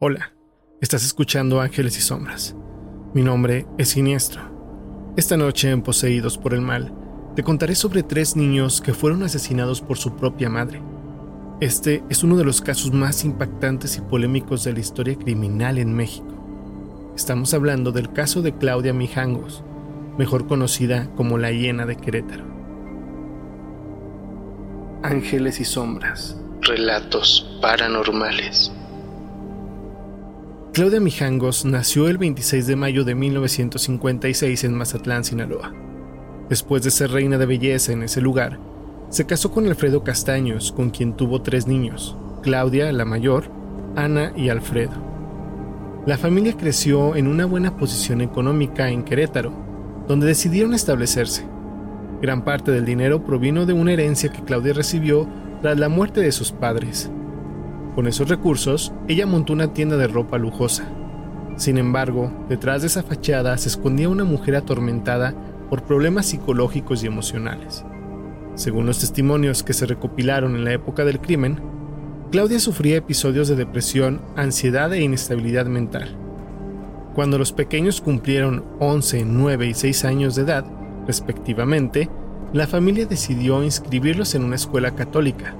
Hola, 0.00 0.32
estás 0.80 1.04
escuchando 1.04 1.60
Ángeles 1.60 1.98
y 1.98 2.00
Sombras. 2.00 2.54
Mi 3.14 3.22
nombre 3.24 3.66
es 3.78 3.88
Siniestro. 3.88 4.42
Esta 5.16 5.36
noche 5.36 5.72
en 5.72 5.82
Poseídos 5.82 6.38
por 6.38 6.54
el 6.54 6.60
Mal, 6.60 6.94
te 7.34 7.42
contaré 7.42 7.74
sobre 7.74 8.04
tres 8.04 8.36
niños 8.36 8.80
que 8.80 8.94
fueron 8.94 9.24
asesinados 9.24 9.80
por 9.80 9.98
su 9.98 10.14
propia 10.14 10.48
madre. 10.48 10.80
Este 11.60 12.04
es 12.10 12.22
uno 12.22 12.36
de 12.36 12.44
los 12.44 12.60
casos 12.60 12.92
más 12.92 13.24
impactantes 13.24 13.96
y 13.96 14.00
polémicos 14.00 14.62
de 14.62 14.72
la 14.72 14.78
historia 14.78 15.16
criminal 15.16 15.78
en 15.78 15.92
México. 15.92 17.12
Estamos 17.16 17.52
hablando 17.52 17.90
del 17.90 18.12
caso 18.12 18.40
de 18.40 18.54
Claudia 18.56 18.92
Mijangos, 18.92 19.64
mejor 20.16 20.46
conocida 20.46 21.10
como 21.16 21.38
la 21.38 21.50
hiena 21.50 21.86
de 21.86 21.96
Querétaro. 21.96 22.44
Ángeles 25.02 25.58
y 25.58 25.64
Sombras. 25.64 26.40
Relatos 26.62 27.58
paranormales. 27.60 28.70
Claudia 30.78 31.00
Mijangos 31.00 31.64
nació 31.64 32.06
el 32.06 32.18
26 32.18 32.68
de 32.68 32.76
mayo 32.76 33.02
de 33.02 33.16
1956 33.16 34.62
en 34.62 34.74
Mazatlán, 34.74 35.24
Sinaloa. 35.24 35.74
Después 36.48 36.84
de 36.84 36.92
ser 36.92 37.10
reina 37.10 37.36
de 37.36 37.46
belleza 37.46 37.90
en 37.90 38.04
ese 38.04 38.20
lugar, 38.20 38.60
se 39.08 39.26
casó 39.26 39.50
con 39.50 39.66
Alfredo 39.66 40.04
Castaños, 40.04 40.70
con 40.70 40.90
quien 40.90 41.16
tuvo 41.16 41.42
tres 41.42 41.66
niños, 41.66 42.16
Claudia, 42.44 42.92
la 42.92 43.04
mayor, 43.04 43.50
Ana 43.96 44.32
y 44.36 44.50
Alfredo. 44.50 44.92
La 46.06 46.16
familia 46.16 46.56
creció 46.56 47.16
en 47.16 47.26
una 47.26 47.44
buena 47.44 47.76
posición 47.76 48.20
económica 48.20 48.88
en 48.88 49.02
Querétaro, 49.02 49.52
donde 50.06 50.28
decidieron 50.28 50.74
establecerse. 50.74 51.44
Gran 52.22 52.44
parte 52.44 52.70
del 52.70 52.84
dinero 52.84 53.24
provino 53.24 53.66
de 53.66 53.72
una 53.72 53.94
herencia 53.94 54.30
que 54.30 54.44
Claudia 54.44 54.74
recibió 54.74 55.26
tras 55.60 55.76
la 55.76 55.88
muerte 55.88 56.20
de 56.20 56.30
sus 56.30 56.52
padres, 56.52 57.10
con 57.98 58.06
esos 58.06 58.28
recursos, 58.28 58.92
ella 59.08 59.26
montó 59.26 59.52
una 59.52 59.72
tienda 59.72 59.96
de 59.96 60.06
ropa 60.06 60.38
lujosa. 60.38 60.84
Sin 61.56 61.78
embargo, 61.78 62.30
detrás 62.48 62.82
de 62.82 62.86
esa 62.86 63.02
fachada 63.02 63.58
se 63.58 63.68
escondía 63.68 64.08
una 64.08 64.22
mujer 64.22 64.54
atormentada 64.54 65.34
por 65.68 65.82
problemas 65.82 66.26
psicológicos 66.26 67.02
y 67.02 67.08
emocionales. 67.08 67.84
Según 68.54 68.86
los 68.86 69.00
testimonios 69.00 69.64
que 69.64 69.72
se 69.72 69.84
recopilaron 69.84 70.54
en 70.54 70.64
la 70.64 70.74
época 70.74 71.04
del 71.04 71.18
crimen, 71.18 71.60
Claudia 72.30 72.60
sufría 72.60 72.98
episodios 72.98 73.48
de 73.48 73.56
depresión, 73.56 74.20
ansiedad 74.36 74.92
e 74.92 75.02
inestabilidad 75.02 75.66
mental. 75.66 76.16
Cuando 77.16 77.36
los 77.36 77.50
pequeños 77.50 78.00
cumplieron 78.00 78.62
11, 78.78 79.24
9 79.24 79.66
y 79.66 79.74
6 79.74 80.04
años 80.04 80.36
de 80.36 80.42
edad, 80.42 80.64
respectivamente, 81.04 82.08
la 82.52 82.68
familia 82.68 83.06
decidió 83.06 83.64
inscribirlos 83.64 84.36
en 84.36 84.44
una 84.44 84.54
escuela 84.54 84.94
católica, 84.94 85.56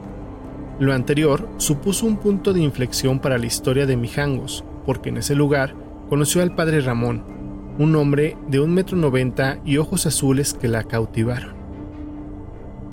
lo 0.78 0.92
anterior 0.92 1.48
supuso 1.56 2.06
un 2.06 2.18
punto 2.18 2.52
de 2.52 2.60
inflexión 2.60 3.18
para 3.18 3.38
la 3.38 3.46
historia 3.46 3.84
de 3.86 3.96
Mijangos, 3.96 4.64
porque 4.86 5.08
en 5.08 5.16
ese 5.16 5.34
lugar 5.34 5.74
conoció 6.08 6.40
al 6.40 6.54
padre 6.54 6.80
Ramón, 6.80 7.24
un 7.78 7.94
hombre 7.96 8.36
de 8.48 8.60
un 8.60 8.72
metro 8.72 8.96
noventa 8.96 9.58
y 9.64 9.78
ojos 9.78 10.06
azules 10.06 10.54
que 10.54 10.68
la 10.68 10.84
cautivaron. 10.84 11.54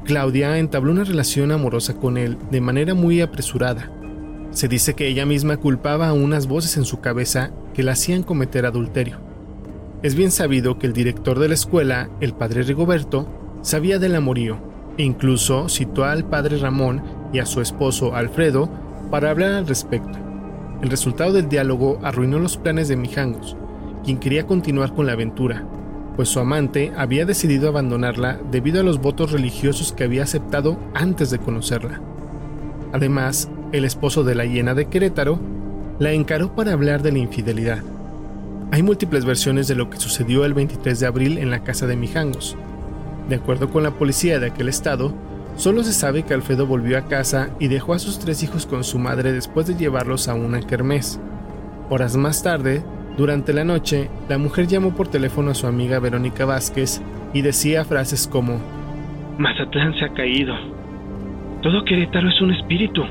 Claudia 0.04 0.58
entabló 0.58 0.92
una 0.92 1.04
relación 1.04 1.52
amorosa 1.52 1.96
con 1.96 2.18
él 2.18 2.38
de 2.52 2.62
manera 2.62 2.94
muy 2.94 3.22
apresurada. 3.22 3.92
Se 4.52 4.68
dice 4.68 4.94
que 4.94 5.08
ella 5.08 5.26
misma 5.26 5.58
culpaba 5.58 6.08
a 6.08 6.14
unas 6.14 6.48
voces 6.48 6.78
en 6.78 6.86
su 6.86 7.02
cabeza 7.02 7.52
que 7.74 7.84
la 7.84 7.94
hacían 7.94 8.24
cometer 8.24 8.66
adulterio. 8.66 9.20
Es 10.04 10.16
bien 10.16 10.32
sabido 10.32 10.78
que 10.78 10.88
el 10.88 10.94
director 10.94 11.40
de 11.40 11.48
la 11.48 11.56
escuela, 11.56 12.10
el 12.22 12.34
padre 12.34 12.62
Rigoberto, 12.64 13.28
sabía 13.62 13.98
del 13.98 14.16
amorío 14.16 14.60
e 14.98 15.04
incluso 15.04 15.68
citó 15.70 16.06
al 16.06 16.30
padre 16.30 16.58
Ramón 16.58 17.02
a 17.40 17.46
su 17.46 17.62
esposo 17.62 18.16
Alfredo 18.16 18.70
para 19.12 19.30
hablar 19.30 19.54
al 19.54 19.68
respecto. 19.68 20.18
El 20.82 20.90
resultado 20.90 21.34
del 21.34 21.50
diálogo 21.50 22.00
arruinó 22.04 22.40
los 22.40 22.58
planes 22.58 22.88
de 22.88 22.96
Mijangos, 22.96 23.56
quien 24.04 24.18
quería 24.18 24.46
continuar 24.46 24.94
con 24.94 25.06
la 25.06 25.14
aventura, 25.14 25.66
pues 26.16 26.30
su 26.30 26.40
amante 26.40 26.92
había 26.96 27.26
decidido 27.26 27.68
abandonarla 27.68 28.40
debido 28.52 28.80
a 28.80 28.84
los 28.84 29.02
votos 29.02 29.32
religiosos 29.32 29.92
que 29.92 30.04
había 30.04 30.24
aceptado 30.24 30.78
antes 30.94 31.30
de 31.30 31.40
conocerla. 31.40 32.02
Además, 32.94 33.50
el 33.72 33.84
esposo 33.84 34.24
de 34.24 34.36
la 34.36 34.46
hiena 34.46 34.74
de 34.74 34.86
Querétaro 34.86 35.40
la 36.00 36.12
encaró 36.12 36.56
para 36.56 36.74
hablar 36.74 37.02
de 37.02 37.12
la 37.12 37.20
infidelidad. 37.20 37.80
Hay 38.72 38.84
múltiples 38.84 39.26
versiones 39.26 39.68
de 39.68 39.76
lo 39.76 39.90
que 39.90 40.00
sucedió 40.00 40.46
el 40.46 40.54
23 40.54 41.00
de 41.00 41.08
abril 41.08 41.38
en 41.38 41.52
la 41.52 41.64
casa 41.64 41.88
de 41.88 41.96
Mijangos. 41.96 42.56
De 43.30 43.36
acuerdo 43.36 43.70
con 43.70 43.84
la 43.84 43.92
policía 43.92 44.40
de 44.40 44.48
aquel 44.48 44.70
estado, 44.70 45.14
Solo 45.56 45.84
se 45.84 45.94
sabe 45.94 46.24
que 46.24 46.34
Alfredo 46.34 46.68
volvió 46.68 46.98
a 46.98 47.08
casa 47.08 47.50
y 47.60 47.68
dejó 47.68 47.94
a 47.94 48.00
sus 48.00 48.20
tres 48.20 48.44
hijos 48.44 48.66
con 48.66 48.84
su 48.84 49.00
madre 49.00 49.32
después 49.32 49.68
de 49.68 49.76
llevarlos 49.76 50.28
a 50.28 50.34
una 50.34 50.60
kermés. 50.60 51.20
Horas 51.90 52.18
más 52.18 52.44
tarde, 52.44 52.84
durante 53.18 53.54
la 53.54 53.64
noche, 53.64 54.10
la 54.28 54.38
mujer 54.38 54.68
llamó 54.68 54.94
por 54.94 55.08
teléfono 55.08 55.52
a 55.52 55.56
su 55.56 55.68
amiga 55.68 56.00
Verónica 56.00 56.46
Vázquez 56.46 57.02
y 57.34 57.42
decía 57.42 57.86
frases 57.86 58.28
como 58.28 58.60
Mazatlán 59.38 59.94
se 59.98 60.06
ha 60.06 60.14
caído. 60.14 60.54
Todo 61.62 61.86
Querétaro 61.86 62.30
es 62.30 62.42
un 62.42 62.54
espíritu. 62.54 63.04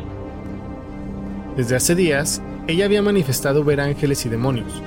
Desde 1.56 1.77
hace 1.77 1.94
días, 1.94 2.43
ella 2.66 2.84
había 2.84 3.03
manifestado 3.03 3.65
ver 3.65 3.81
ángeles 3.81 4.27
y 4.27 4.28
demonios, 4.28 4.83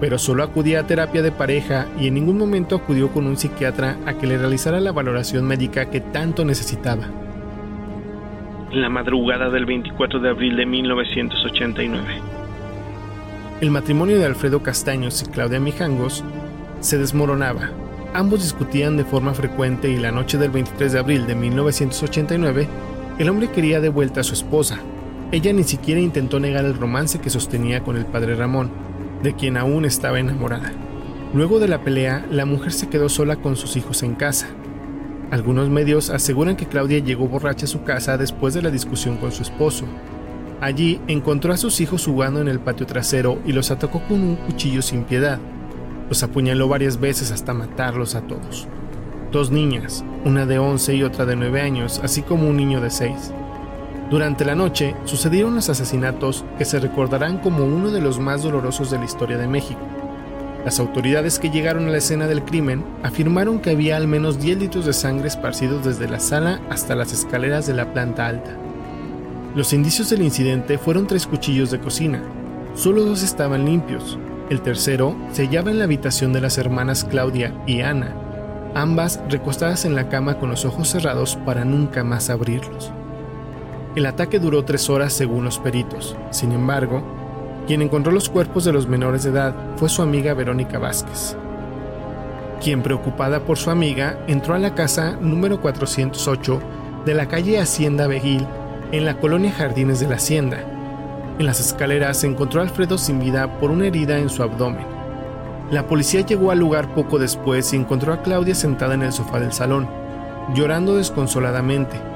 pero 0.00 0.18
solo 0.18 0.42
acudía 0.42 0.80
a 0.80 0.86
terapia 0.86 1.22
de 1.22 1.32
pareja 1.32 1.86
y 1.98 2.08
en 2.08 2.14
ningún 2.14 2.38
momento 2.38 2.76
acudió 2.76 3.10
con 3.10 3.26
un 3.26 3.36
psiquiatra 3.36 3.98
a 4.06 4.14
que 4.14 4.26
le 4.26 4.38
realizara 4.38 4.80
la 4.80 4.92
valoración 4.92 5.46
médica 5.46 5.90
que 5.90 6.00
tanto 6.00 6.44
necesitaba. 6.44 7.08
La 8.72 8.88
madrugada 8.88 9.50
del 9.50 9.66
24 9.66 10.20
de 10.20 10.28
abril 10.28 10.56
de 10.56 10.66
1989. 10.66 12.04
El 13.60 13.70
matrimonio 13.70 14.18
de 14.18 14.26
Alfredo 14.26 14.62
Castaños 14.62 15.22
y 15.22 15.30
Claudia 15.30 15.58
Mijangos 15.58 16.22
se 16.80 16.98
desmoronaba. 16.98 17.70
Ambos 18.14 18.42
discutían 18.42 18.96
de 18.96 19.04
forma 19.04 19.34
frecuente 19.34 19.90
y 19.90 19.96
la 19.96 20.12
noche 20.12 20.38
del 20.38 20.50
23 20.50 20.92
de 20.92 20.98
abril 20.98 21.26
de 21.26 21.34
1989, 21.34 22.68
el 23.18 23.28
hombre 23.28 23.50
quería 23.50 23.80
de 23.80 23.88
vuelta 23.88 24.20
a 24.20 24.24
su 24.24 24.34
esposa. 24.34 24.78
Ella 25.32 25.52
ni 25.52 25.64
siquiera 25.64 26.00
intentó 26.00 26.38
negar 26.38 26.64
el 26.64 26.76
romance 26.76 27.20
que 27.20 27.30
sostenía 27.30 27.80
con 27.80 27.96
el 27.96 28.06
padre 28.06 28.36
Ramón, 28.36 28.70
de 29.22 29.34
quien 29.34 29.56
aún 29.56 29.84
estaba 29.84 30.20
enamorada. 30.20 30.72
Luego 31.34 31.60
de 31.60 31.68
la 31.68 31.82
pelea, 31.82 32.26
la 32.30 32.46
mujer 32.46 32.72
se 32.72 32.88
quedó 32.88 33.08
sola 33.08 33.36
con 33.36 33.56
sus 33.56 33.76
hijos 33.76 34.02
en 34.02 34.14
casa. 34.14 34.48
Algunos 35.30 35.68
medios 35.68 36.08
aseguran 36.08 36.56
que 36.56 36.66
Claudia 36.66 37.00
llegó 37.00 37.28
borracha 37.28 37.66
a 37.66 37.68
su 37.68 37.82
casa 37.82 38.16
después 38.16 38.54
de 38.54 38.62
la 38.62 38.70
discusión 38.70 39.18
con 39.18 39.30
su 39.30 39.42
esposo. 39.42 39.84
Allí 40.60 41.00
encontró 41.06 41.52
a 41.52 41.58
sus 41.58 41.80
hijos 41.80 42.06
jugando 42.06 42.40
en 42.40 42.48
el 42.48 42.60
patio 42.60 42.86
trasero 42.86 43.38
y 43.44 43.52
los 43.52 43.70
atacó 43.70 44.02
con 44.08 44.20
un 44.20 44.36
cuchillo 44.36 44.80
sin 44.80 45.04
piedad. 45.04 45.38
Los 46.08 46.22
apuñaló 46.22 46.66
varias 46.68 46.98
veces 46.98 47.30
hasta 47.30 47.52
matarlos 47.52 48.14
a 48.14 48.22
todos. 48.22 48.66
Dos 49.30 49.50
niñas, 49.50 50.04
una 50.24 50.46
de 50.46 50.58
11 50.58 50.94
y 50.94 51.02
otra 51.02 51.26
de 51.26 51.36
9 51.36 51.60
años, 51.60 52.00
así 52.02 52.22
como 52.22 52.48
un 52.48 52.56
niño 52.56 52.80
de 52.80 52.88
6. 52.88 53.34
Durante 54.10 54.46
la 54.46 54.54
noche 54.54 54.96
sucedieron 55.04 55.54
los 55.54 55.68
asesinatos 55.68 56.44
que 56.56 56.64
se 56.64 56.80
recordarán 56.80 57.38
como 57.38 57.64
uno 57.64 57.90
de 57.90 58.00
los 58.00 58.18
más 58.18 58.42
dolorosos 58.42 58.90
de 58.90 58.98
la 58.98 59.04
historia 59.04 59.36
de 59.36 59.48
México. 59.48 59.80
Las 60.64 60.80
autoridades 60.80 61.38
que 61.38 61.50
llegaron 61.50 61.86
a 61.86 61.90
la 61.90 61.98
escena 61.98 62.26
del 62.26 62.42
crimen 62.42 62.84
afirmaron 63.02 63.58
que 63.58 63.70
había 63.70 63.96
al 63.96 64.08
menos 64.08 64.40
10 64.40 64.58
litros 64.58 64.86
de 64.86 64.94
sangre 64.94 65.28
esparcidos 65.28 65.84
desde 65.84 66.08
la 66.08 66.20
sala 66.20 66.60
hasta 66.70 66.94
las 66.94 67.12
escaleras 67.12 67.66
de 67.66 67.74
la 67.74 67.92
planta 67.92 68.26
alta. 68.26 68.50
Los 69.54 69.72
indicios 69.72 70.08
del 70.08 70.22
incidente 70.22 70.78
fueron 70.78 71.06
tres 71.06 71.26
cuchillos 71.26 71.70
de 71.70 71.78
cocina. 71.78 72.22
Solo 72.74 73.04
dos 73.04 73.22
estaban 73.22 73.66
limpios. 73.66 74.18
El 74.48 74.62
tercero 74.62 75.16
se 75.32 75.46
hallaba 75.46 75.70
en 75.70 75.78
la 75.78 75.84
habitación 75.84 76.32
de 76.32 76.40
las 76.40 76.56
hermanas 76.56 77.04
Claudia 77.04 77.52
y 77.66 77.82
Ana, 77.82 78.14
ambas 78.74 79.20
recostadas 79.28 79.84
en 79.84 79.94
la 79.94 80.08
cama 80.08 80.38
con 80.38 80.48
los 80.48 80.64
ojos 80.64 80.88
cerrados 80.88 81.36
para 81.44 81.64
nunca 81.64 82.04
más 82.04 82.30
abrirlos. 82.30 82.92
El 83.98 84.06
ataque 84.06 84.38
duró 84.38 84.64
tres 84.64 84.88
horas 84.90 85.12
según 85.12 85.42
los 85.42 85.58
peritos. 85.58 86.14
Sin 86.30 86.52
embargo, 86.52 87.02
quien 87.66 87.82
encontró 87.82 88.12
los 88.12 88.28
cuerpos 88.28 88.64
de 88.64 88.72
los 88.72 88.86
menores 88.86 89.24
de 89.24 89.30
edad 89.30 89.56
fue 89.74 89.88
su 89.88 90.02
amiga 90.02 90.34
Verónica 90.34 90.78
Vázquez, 90.78 91.36
quien 92.62 92.84
preocupada 92.84 93.40
por 93.40 93.58
su 93.58 93.70
amiga 93.70 94.16
entró 94.28 94.54
a 94.54 94.60
la 94.60 94.76
casa 94.76 95.18
número 95.20 95.60
408 95.60 96.60
de 97.06 97.14
la 97.14 97.26
calle 97.26 97.58
Hacienda 97.58 98.06
Vejil 98.06 98.46
en 98.92 99.04
la 99.04 99.18
colonia 99.18 99.50
Jardines 99.50 99.98
de 99.98 100.06
la 100.06 100.14
Hacienda. 100.14 100.60
En 101.40 101.46
las 101.46 101.58
escaleras 101.58 102.18
se 102.18 102.28
encontró 102.28 102.60
a 102.60 102.62
Alfredo 102.62 102.98
sin 102.98 103.18
vida 103.18 103.58
por 103.58 103.72
una 103.72 103.88
herida 103.88 104.20
en 104.20 104.28
su 104.28 104.44
abdomen. 104.44 104.86
La 105.72 105.88
policía 105.88 106.20
llegó 106.20 106.52
al 106.52 106.60
lugar 106.60 106.94
poco 106.94 107.18
después 107.18 107.72
y 107.72 107.76
encontró 107.76 108.12
a 108.12 108.22
Claudia 108.22 108.54
sentada 108.54 108.94
en 108.94 109.02
el 109.02 109.12
sofá 109.12 109.40
del 109.40 109.52
salón, 109.52 109.88
llorando 110.54 110.94
desconsoladamente. 110.94 112.07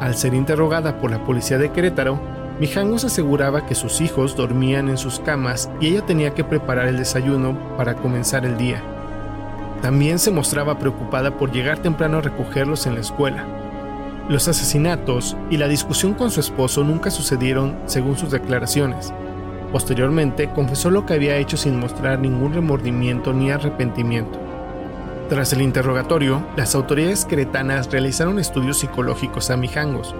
Al 0.00 0.16
ser 0.16 0.32
interrogada 0.32 0.98
por 0.98 1.10
la 1.10 1.22
policía 1.24 1.58
de 1.58 1.72
Querétaro, 1.72 2.18
Mijangos 2.58 3.04
aseguraba 3.04 3.66
que 3.66 3.74
sus 3.74 4.00
hijos 4.00 4.34
dormían 4.34 4.88
en 4.88 4.96
sus 4.96 5.20
camas 5.20 5.70
y 5.78 5.88
ella 5.88 6.06
tenía 6.06 6.32
que 6.32 6.42
preparar 6.42 6.88
el 6.88 6.96
desayuno 6.96 7.58
para 7.76 7.94
comenzar 7.96 8.46
el 8.46 8.56
día. 8.56 8.82
También 9.82 10.18
se 10.18 10.30
mostraba 10.30 10.78
preocupada 10.78 11.36
por 11.36 11.52
llegar 11.52 11.80
temprano 11.80 12.18
a 12.18 12.22
recogerlos 12.22 12.86
en 12.86 12.94
la 12.94 13.00
escuela. 13.00 13.44
Los 14.30 14.48
asesinatos 14.48 15.36
y 15.50 15.58
la 15.58 15.68
discusión 15.68 16.14
con 16.14 16.30
su 16.30 16.40
esposo 16.40 16.82
nunca 16.82 17.10
sucedieron 17.10 17.78
según 17.84 18.16
sus 18.16 18.30
declaraciones. 18.30 19.12
Posteriormente, 19.70 20.50
confesó 20.54 20.90
lo 20.90 21.04
que 21.04 21.14
había 21.14 21.36
hecho 21.36 21.58
sin 21.58 21.78
mostrar 21.78 22.18
ningún 22.18 22.54
remordimiento 22.54 23.34
ni 23.34 23.50
arrepentimiento. 23.50 24.49
Tras 25.30 25.52
el 25.52 25.62
interrogatorio, 25.62 26.44
las 26.56 26.74
autoridades 26.74 27.24
cretanas 27.24 27.88
realizaron 27.88 28.40
estudios 28.40 28.80
psicológicos 28.80 29.48
a 29.50 29.56
Mijangos. 29.56 30.12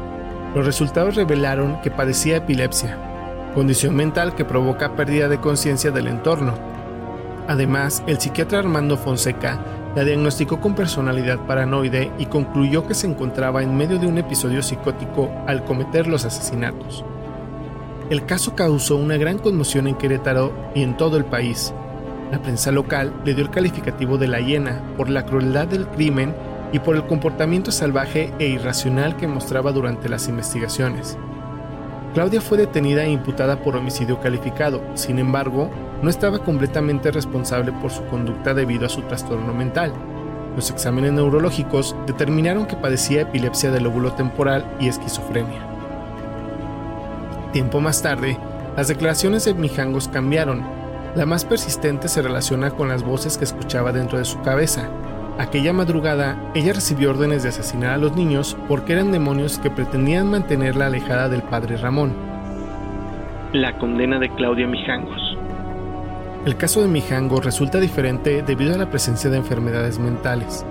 Los 0.55 0.65
resultados 0.65 1.17
revelaron 1.17 1.83
que 1.83 1.91
padecía 1.91 2.37
epilepsia, 2.37 2.97
condición 3.53 3.97
mental 3.97 4.37
que 4.37 4.45
provoca 4.45 4.95
pérdida 4.95 5.29
de 5.29 5.41
conciencia 5.41 5.91
del 5.91 6.07
entorno. 6.07 6.55
Además, 7.49 8.05
el 8.07 8.21
psiquiatra 8.21 8.61
Armando 8.61 8.97
Fonseca 8.97 9.59
la 9.97 10.05
diagnosticó 10.05 10.61
con 10.61 10.77
personalidad 10.77 11.41
paranoide 11.41 12.13
y 12.17 12.27
concluyó 12.27 12.87
que 12.87 12.95
se 12.95 13.09
encontraba 13.09 13.65
en 13.65 13.77
medio 13.77 13.99
de 13.99 14.07
un 14.07 14.17
episodio 14.17 14.63
psicótico 14.63 15.29
al 15.49 15.65
cometer 15.65 16.07
los 16.07 16.25
asesinatos. 16.25 17.05
El 18.11 18.27
caso 18.27 18.55
causó 18.55 18.95
una 18.95 19.17
gran 19.17 19.39
conmoción 19.39 19.89
en 19.89 19.97
Querétaro 19.97 20.53
y 20.73 20.85
en 20.85 20.97
todo 20.97 21.17
el 21.17 21.25
país. 21.25 21.75
La 22.31 22.41
prensa 22.41 22.71
local 22.71 23.13
le 23.25 23.35
dio 23.35 23.45
el 23.45 23.51
calificativo 23.51 24.17
de 24.17 24.29
la 24.29 24.41
hiena 24.41 24.81
por 24.97 25.11
la 25.11 25.27
crueldad 25.27 25.67
del 25.67 25.87
crimen 25.89 26.35
y 26.73 26.79
por 26.79 26.95
el 26.95 27.05
comportamiento 27.07 27.73
salvaje 27.73 28.33
e 28.39 28.47
irracional 28.47 29.17
que 29.17 29.27
mostraba 29.27 29.73
durante 29.73 30.09
las 30.09 30.29
investigaciones. 30.29 31.19
Claudia 32.15 32.41
fue 32.41 32.59
detenida 32.59 33.05
e 33.05 33.11
imputada 33.11 33.63
por 33.63 33.77
homicidio 33.77 34.21
calificado, 34.21 34.83
sin 34.95 35.19
embargo, 35.19 35.71
no 36.03 36.11
estaba 36.11 36.39
completamente 36.41 37.11
responsable 37.11 37.73
por 37.73 37.91
su 37.91 38.05
conducta 38.07 38.55
debido 38.55 38.87
a 38.87 38.89
su 38.89 39.03
trastorno 39.03 39.53
mental. 39.53 39.93
Los 40.57 40.71
exámenes 40.71 41.13
neurológicos 41.13 41.95
determinaron 42.07 42.67
que 42.67 42.77
padecía 42.77 43.23
epilepsia 43.23 43.71
del 43.71 43.85
lóbulo 43.85 44.13
temporal 44.13 44.65
y 44.81 44.89
esquizofrenia. 44.89 45.67
Tiempo 47.53 47.81
más 47.81 48.03
tarde, 48.03 48.39
las 48.77 48.89
declaraciones 48.89 49.45
de 49.45 49.55
Mijangos 49.55 50.09
cambiaron. 50.09 50.80
La 51.17 51.27
más 51.27 51.45
persistente 51.45 52.07
se 52.07 52.23
relaciona 52.23 52.71
con 52.71 52.89
las 52.89 53.03
voces 53.03 53.37
que 53.37 53.45
escuchaba 53.45 53.91
dentro 53.91 54.19
de 54.19 54.25
su 54.25 54.41
cabeza. 54.43 54.89
Aquella 55.39 55.73
madrugada, 55.73 56.39
ella 56.55 56.73
recibió 56.73 57.11
órdenes 57.11 57.43
de 57.43 57.49
asesinar 57.49 57.91
a 57.91 57.97
los 57.97 58.15
niños 58.15 58.57
porque 58.69 58.93
eran 58.93 59.11
demonios 59.11 59.59
que 59.59 59.71
pretendían 59.71 60.31
mantenerla 60.31 60.87
alejada 60.87 61.29
del 61.29 61.43
padre 61.43 61.77
Ramón. 61.79 62.15
La 63.53 63.77
condena 63.79 64.21
de 64.21 64.33
Claudia 64.37 64.69
Mijangos. 64.69 65.37
El 66.47 66.57
caso 66.57 66.81
de 66.81 66.87
Mijangos 66.87 67.45
resulta 67.45 67.81
diferente 67.81 68.43
debido 68.43 68.75
a 68.75 68.79
la 68.79 68.89
presencia 68.89 69.29
de 69.31 69.39
enfermedades 69.39 69.99
mentales. 69.99 70.65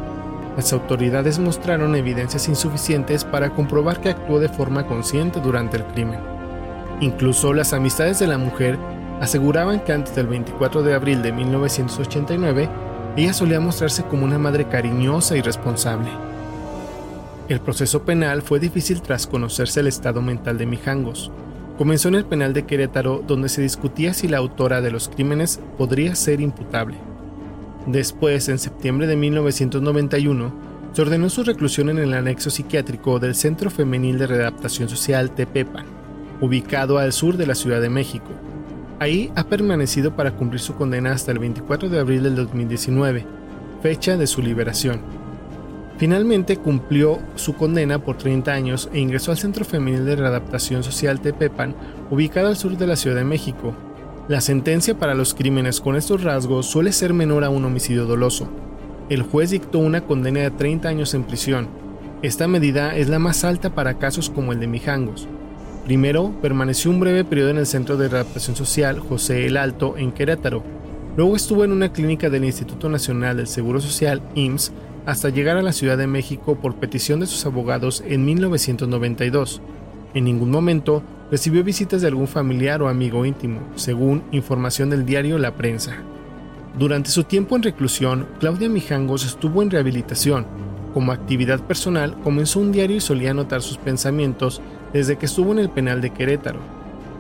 Las 0.55 0.71
autoridades 0.71 1.37
mostraron 1.37 1.95
evidencias 1.95 2.47
insuficientes 2.47 3.25
para 3.25 3.49
comprobar 3.49 3.99
que 3.99 4.09
actuó 4.09 4.39
de 4.39 4.49
forma 4.49 4.85
consciente 4.85 5.41
durante 5.41 5.77
el 5.77 5.83
crimen. 5.83 6.21
Incluso 7.01 7.53
las 7.53 7.73
amistades 7.73 8.19
de 8.19 8.27
la 8.27 8.37
mujer 8.37 8.77
aseguraban 9.19 9.79
que 9.81 9.93
antes 9.93 10.15
del 10.15 10.27
24 10.27 10.83
de 10.83 10.93
abril 10.93 11.21
de 11.21 11.31
1989, 11.31 12.69
ella 13.17 13.33
solía 13.33 13.59
mostrarse 13.59 14.03
como 14.03 14.25
una 14.25 14.37
madre 14.37 14.65
cariñosa 14.67 15.35
y 15.37 15.41
responsable. 15.41 16.09
El 17.47 17.59
proceso 17.59 18.03
penal 18.03 18.41
fue 18.41 18.59
difícil 18.59 19.01
tras 19.01 19.27
conocerse 19.27 19.79
el 19.79 19.87
estado 19.87 20.21
mental 20.21 20.57
de 20.57 20.65
Mijangos. 20.65 21.31
Comenzó 21.77 22.09
en 22.09 22.15
el 22.15 22.25
penal 22.25 22.53
de 22.53 22.65
Querétaro, 22.65 23.23
donde 23.25 23.49
se 23.49 23.61
discutía 23.61 24.13
si 24.13 24.27
la 24.27 24.37
autora 24.37 24.81
de 24.81 24.91
los 24.91 25.09
crímenes 25.09 25.59
podría 25.77 26.15
ser 26.15 26.41
imputable. 26.41 26.97
Después, 27.87 28.49
en 28.49 28.59
septiembre 28.59 29.07
de 29.07 29.15
1991, 29.15 30.53
se 30.93 31.01
ordenó 31.01 31.29
su 31.29 31.43
reclusión 31.43 31.89
en 31.89 31.99
el 31.99 32.13
anexo 32.13 32.49
psiquiátrico 32.49 33.19
del 33.19 33.35
Centro 33.35 33.69
Femenil 33.69 34.19
de 34.19 34.27
Readaptación 34.27 34.89
Social 34.89 35.31
Tepepan 35.31 35.99
ubicado 36.41 36.97
al 36.97 37.13
sur 37.13 37.37
de 37.37 37.45
la 37.45 37.55
Ciudad 37.55 37.81
de 37.81 37.89
México. 37.89 38.29
Ahí 38.99 39.31
ha 39.35 39.45
permanecido 39.45 40.13
para 40.13 40.31
cumplir 40.31 40.59
su 40.59 40.75
condena 40.75 41.13
hasta 41.13 41.31
el 41.31 41.39
24 41.39 41.87
de 41.87 41.99
abril 41.99 42.23
del 42.23 42.35
2019, 42.35 43.25
fecha 43.81 44.17
de 44.17 44.27
su 44.27 44.41
liberación. 44.41 44.99
Finalmente 45.97 46.57
cumplió 46.57 47.19
su 47.35 47.55
condena 47.55 47.99
por 47.99 48.17
30 48.17 48.51
años 48.51 48.89
e 48.91 48.99
ingresó 48.99 49.31
al 49.31 49.37
Centro 49.37 49.63
Femenil 49.63 50.05
de 50.05 50.17
Readaptación 50.17 50.83
Social 50.83 51.21
Tepepan, 51.21 51.75
ubicado 52.09 52.49
al 52.49 52.57
sur 52.57 52.77
de 52.77 52.87
la 52.87 52.97
Ciudad 52.97 53.15
de 53.15 53.23
México. 53.23 53.73
La 54.27 54.41
sentencia 54.41 54.99
para 54.99 55.15
los 55.15 55.33
crímenes 55.33 55.79
con 55.79 55.95
estos 55.95 56.23
rasgos 56.23 56.65
suele 56.65 56.91
ser 56.91 57.13
menor 57.13 57.45
a 57.45 57.49
un 57.49 57.63
homicidio 57.63 58.05
doloso. 58.05 58.49
El 59.07 59.23
juez 59.23 59.49
dictó 59.49 59.79
una 59.79 60.01
condena 60.01 60.41
de 60.41 60.51
30 60.51 60.89
años 60.89 61.13
en 61.13 61.23
prisión. 61.23 61.69
Esta 62.21 62.49
medida 62.49 62.97
es 62.97 63.07
la 63.07 63.17
más 63.17 63.45
alta 63.45 63.73
para 63.73 63.97
casos 63.97 64.29
como 64.29 64.51
el 64.51 64.59
de 64.59 64.67
Mijangos, 64.67 65.27
Primero, 65.85 66.33
permaneció 66.41 66.91
un 66.91 66.99
breve 66.99 67.23
periodo 67.23 67.49
en 67.49 67.57
el 67.57 67.65
Centro 67.65 67.97
de 67.97 68.09
Readaptación 68.09 68.55
Social 68.55 68.99
José 68.99 69.45
el 69.45 69.57
Alto 69.57 69.97
en 69.97 70.11
Querétaro. 70.11 70.63
Luego 71.17 71.35
estuvo 71.35 71.63
en 71.63 71.71
una 71.71 71.91
clínica 71.91 72.29
del 72.29 72.45
Instituto 72.45 72.89
Nacional 72.89 73.37
del 73.37 73.47
Seguro 73.47 73.81
Social, 73.81 74.21
IMSS, 74.35 74.71
hasta 75.05 75.29
llegar 75.29 75.57
a 75.57 75.63
la 75.63 75.73
Ciudad 75.73 75.97
de 75.97 76.07
México 76.07 76.55
por 76.55 76.75
petición 76.75 77.19
de 77.19 77.25
sus 77.25 77.45
abogados 77.45 78.03
en 78.07 78.25
1992. 78.25 79.61
En 80.13 80.25
ningún 80.25 80.51
momento 80.51 81.01
recibió 81.31 81.63
visitas 81.63 82.01
de 82.01 82.07
algún 82.07 82.27
familiar 82.27 82.81
o 82.81 82.87
amigo 82.87 83.25
íntimo, 83.25 83.61
según 83.75 84.23
información 84.31 84.89
del 84.89 85.05
diario 85.05 85.37
La 85.39 85.55
Prensa. 85.55 85.97
Durante 86.77 87.09
su 87.09 87.23
tiempo 87.23 87.55
en 87.55 87.63
reclusión, 87.63 88.27
Claudia 88.39 88.69
Mijangos 88.69 89.25
estuvo 89.25 89.61
en 89.61 89.71
rehabilitación. 89.71 90.45
Como 90.93 91.11
actividad 91.11 91.59
personal, 91.61 92.15
comenzó 92.23 92.59
un 92.59 92.71
diario 92.71 92.97
y 92.97 93.01
solía 93.01 93.31
anotar 93.31 93.61
sus 93.61 93.77
pensamientos 93.77 94.61
desde 94.93 95.17
que 95.17 95.25
estuvo 95.25 95.51
en 95.51 95.59
el 95.59 95.69
penal 95.69 96.01
de 96.01 96.09
Querétaro. 96.11 96.59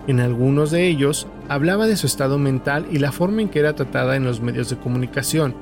En 0.07 0.19
algunos 0.19 0.71
de 0.71 0.87
ellos 0.87 1.27
hablaba 1.49 1.87
de 1.87 1.95
su 1.95 2.07
estado 2.07 2.37
mental 2.37 2.85
y 2.91 2.99
la 2.99 3.11
forma 3.11 3.41
en 3.41 3.49
que 3.49 3.59
era 3.59 3.73
tratada 3.73 4.15
en 4.15 4.23
los 4.23 4.41
medios 4.41 4.69
de 4.69 4.77
comunicación. 4.77 5.53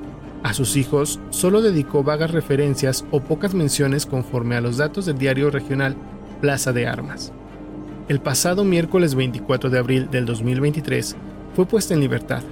A 0.42 0.54
sus 0.54 0.76
hijos 0.76 1.20
solo 1.30 1.60
dedicó 1.60 2.02
vagas 2.02 2.30
referencias 2.30 3.04
o 3.10 3.20
pocas 3.20 3.54
menciones 3.54 4.06
conforme 4.06 4.56
a 4.56 4.60
los 4.60 4.76
datos 4.76 5.04
del 5.06 5.18
diario 5.18 5.50
regional 5.50 5.96
Plaza 6.40 6.72
de 6.72 6.86
Armas. 6.86 7.32
El 8.08 8.20
pasado 8.20 8.64
miércoles 8.64 9.14
24 9.14 9.68
de 9.68 9.78
abril 9.78 10.10
del 10.10 10.24
2023 10.24 11.16
fue 11.54 11.66
puesta 11.66 11.92
en 11.92 12.00
libertad. 12.00 12.42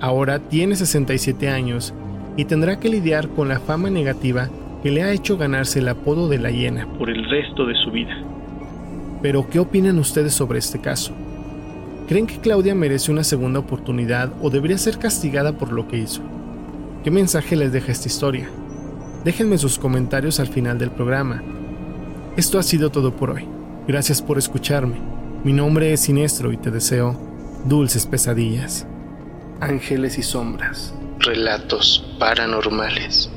Ahora 0.00 0.40
tiene 0.40 0.76
67 0.76 1.48
años 1.48 1.94
y 2.36 2.44
tendrá 2.44 2.78
que 2.78 2.90
lidiar 2.90 3.28
con 3.28 3.48
la 3.48 3.60
fama 3.60 3.88
negativa 3.88 4.50
que 4.82 4.90
le 4.90 5.02
ha 5.02 5.12
hecho 5.12 5.38
ganarse 5.38 5.78
el 5.78 5.88
apodo 5.88 6.28
de 6.28 6.38
la 6.38 6.50
hiena 6.50 6.86
por 6.98 7.08
el 7.08 7.24
resto 7.30 7.64
de 7.64 7.74
su 7.82 7.90
vida. 7.90 8.25
Pero, 9.26 9.50
¿qué 9.50 9.58
opinan 9.58 9.98
ustedes 9.98 10.34
sobre 10.34 10.60
este 10.60 10.80
caso? 10.80 11.12
¿Creen 12.06 12.28
que 12.28 12.38
Claudia 12.38 12.76
merece 12.76 13.10
una 13.10 13.24
segunda 13.24 13.58
oportunidad 13.58 14.32
o 14.40 14.50
debería 14.50 14.78
ser 14.78 15.00
castigada 15.00 15.58
por 15.58 15.72
lo 15.72 15.88
que 15.88 15.96
hizo? 15.96 16.22
¿Qué 17.02 17.10
mensaje 17.10 17.56
les 17.56 17.72
deja 17.72 17.90
esta 17.90 18.06
historia? 18.06 18.48
Déjenme 19.24 19.58
sus 19.58 19.80
comentarios 19.80 20.38
al 20.38 20.46
final 20.46 20.78
del 20.78 20.92
programa. 20.92 21.42
Esto 22.36 22.60
ha 22.60 22.62
sido 22.62 22.90
todo 22.90 23.16
por 23.16 23.30
hoy. 23.30 23.48
Gracias 23.88 24.22
por 24.22 24.38
escucharme. 24.38 25.00
Mi 25.42 25.52
nombre 25.52 25.92
es 25.92 26.02
Sinestro 26.02 26.52
y 26.52 26.56
te 26.56 26.70
deseo 26.70 27.20
dulces 27.64 28.06
pesadillas. 28.06 28.86
Ángeles 29.58 30.18
y 30.18 30.22
sombras. 30.22 30.94
Relatos 31.18 32.14
paranormales. 32.20 33.28